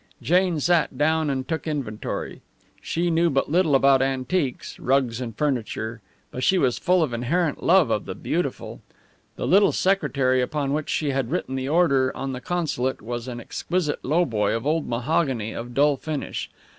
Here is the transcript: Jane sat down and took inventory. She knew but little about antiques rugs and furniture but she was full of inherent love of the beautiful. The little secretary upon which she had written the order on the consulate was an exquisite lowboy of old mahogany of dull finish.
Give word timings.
Jane 0.19 0.59
sat 0.59 0.97
down 0.97 1.29
and 1.29 1.47
took 1.47 1.67
inventory. 1.67 2.41
She 2.81 3.11
knew 3.11 3.29
but 3.29 3.51
little 3.51 3.75
about 3.75 4.01
antiques 4.01 4.79
rugs 4.79 5.21
and 5.21 5.37
furniture 5.37 6.01
but 6.31 6.43
she 6.43 6.57
was 6.57 6.79
full 6.79 7.03
of 7.03 7.13
inherent 7.13 7.61
love 7.61 7.91
of 7.91 8.05
the 8.05 8.15
beautiful. 8.15 8.81
The 9.35 9.45
little 9.45 9.71
secretary 9.71 10.41
upon 10.41 10.73
which 10.73 10.89
she 10.89 11.11
had 11.11 11.29
written 11.29 11.53
the 11.53 11.69
order 11.69 12.11
on 12.17 12.31
the 12.31 12.41
consulate 12.41 13.03
was 13.03 13.27
an 13.27 13.39
exquisite 13.39 14.03
lowboy 14.03 14.53
of 14.53 14.65
old 14.65 14.89
mahogany 14.89 15.53
of 15.53 15.75
dull 15.75 15.97
finish. 15.97 16.49